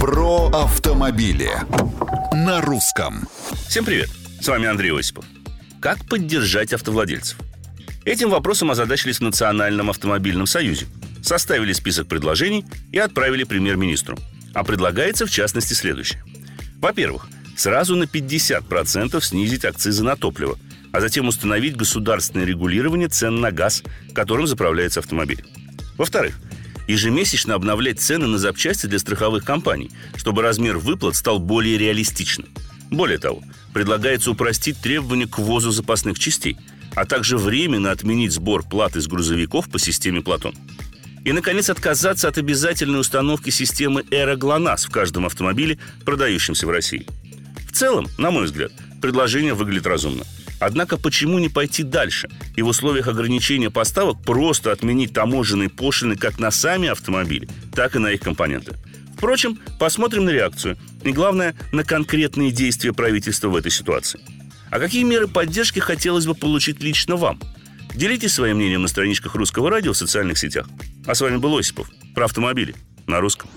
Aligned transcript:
Про 0.00 0.46
автомобили 0.50 1.50
на 2.32 2.60
русском. 2.60 3.26
Всем 3.68 3.84
привет! 3.84 4.08
С 4.40 4.46
вами 4.46 4.68
Андрей 4.68 4.96
Осипов. 4.96 5.24
Как 5.80 6.06
поддержать 6.08 6.72
автовладельцев? 6.72 7.36
Этим 8.04 8.30
вопросом 8.30 8.70
озадачились 8.70 9.18
в 9.18 9.22
Национальном 9.22 9.90
автомобильном 9.90 10.46
союзе. 10.46 10.86
Составили 11.20 11.72
список 11.72 12.06
предложений 12.06 12.64
и 12.92 12.98
отправили 12.98 13.42
премьер-министру. 13.42 14.16
А 14.54 14.62
предлагается 14.62 15.26
в 15.26 15.30
частности 15.30 15.74
следующее. 15.74 16.22
Во-первых, 16.76 17.28
сразу 17.56 17.96
на 17.96 18.04
50% 18.04 19.20
снизить 19.20 19.64
акцизы 19.64 20.04
на 20.04 20.14
топливо, 20.14 20.58
а 20.92 21.00
затем 21.00 21.26
установить 21.26 21.76
государственное 21.76 22.46
регулирование 22.46 23.08
цен 23.08 23.40
на 23.40 23.50
газ, 23.50 23.82
которым 24.14 24.46
заправляется 24.46 25.00
автомобиль. 25.00 25.44
Во-вторых, 25.96 26.38
ежемесячно 26.88 27.54
обновлять 27.54 28.00
цены 28.00 28.26
на 28.26 28.38
запчасти 28.38 28.86
для 28.86 28.98
страховых 28.98 29.44
компаний, 29.44 29.92
чтобы 30.16 30.42
размер 30.42 30.78
выплат 30.78 31.14
стал 31.14 31.38
более 31.38 31.78
реалистичным. 31.78 32.48
Более 32.90 33.18
того, 33.18 33.42
предлагается 33.74 34.30
упростить 34.30 34.80
требования 34.80 35.28
к 35.28 35.38
ввозу 35.38 35.70
запасных 35.70 36.18
частей, 36.18 36.56
а 36.94 37.04
также 37.04 37.36
временно 37.36 37.90
отменить 37.90 38.32
сбор 38.32 38.66
платы 38.66 39.00
с 39.00 39.06
грузовиков 39.06 39.68
по 39.68 39.78
системе 39.78 40.22
«Платон». 40.22 40.54
И, 41.24 41.32
наконец, 41.32 41.68
отказаться 41.68 42.26
от 42.28 42.38
обязательной 42.38 43.00
установки 43.00 43.50
системы 43.50 44.04
«Эра 44.10 44.36
ГЛОНАСС» 44.36 44.86
в 44.86 44.90
каждом 44.90 45.26
автомобиле, 45.26 45.78
продающемся 46.06 46.66
в 46.66 46.70
России. 46.70 47.06
В 47.70 47.72
целом, 47.72 48.08
на 48.16 48.30
мой 48.30 48.46
взгляд, 48.46 48.72
предложение 49.02 49.52
выглядит 49.52 49.86
разумно– 49.86 50.24
Однако 50.60 50.96
почему 50.96 51.38
не 51.38 51.48
пойти 51.48 51.82
дальше 51.82 52.28
и 52.56 52.62
в 52.62 52.68
условиях 52.68 53.08
ограничения 53.08 53.70
поставок 53.70 54.22
просто 54.22 54.72
отменить 54.72 55.12
таможенные 55.12 55.68
пошлины 55.68 56.16
как 56.16 56.38
на 56.38 56.50
сами 56.50 56.88
автомобили, 56.88 57.48
так 57.74 57.96
и 57.96 57.98
на 57.98 58.08
их 58.08 58.20
компоненты? 58.20 58.74
Впрочем, 59.16 59.58
посмотрим 59.78 60.24
на 60.24 60.30
реакцию 60.30 60.76
и, 61.02 61.12
главное, 61.12 61.54
на 61.72 61.84
конкретные 61.84 62.52
действия 62.52 62.92
правительства 62.92 63.48
в 63.48 63.56
этой 63.56 63.70
ситуации. 63.70 64.20
А 64.70 64.78
какие 64.78 65.02
меры 65.02 65.28
поддержки 65.28 65.78
хотелось 65.78 66.26
бы 66.26 66.34
получить 66.34 66.82
лично 66.82 67.16
вам? 67.16 67.40
Делитесь 67.94 68.34
своим 68.34 68.56
мнением 68.56 68.82
на 68.82 68.88
страничках 68.88 69.34
Русского 69.34 69.70
радио 69.70 69.92
в 69.92 69.96
социальных 69.96 70.38
сетях. 70.38 70.68
А 71.06 71.14
с 71.14 71.20
вами 71.20 71.38
был 71.38 71.56
Осипов 71.56 71.90
про 72.14 72.26
автомобили 72.26 72.74
на 73.06 73.20
русском. 73.20 73.50